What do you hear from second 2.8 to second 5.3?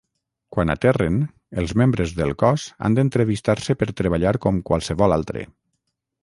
han d'entrevistar-se per treballar com qualsevol